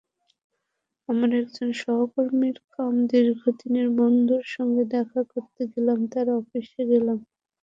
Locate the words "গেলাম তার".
5.73-6.27